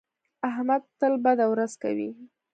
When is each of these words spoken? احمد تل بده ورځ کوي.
احمد 0.49 0.81
تل 0.99 1.13
بده 1.25 1.45
ورځ 1.53 1.71
کوي. 1.83 2.09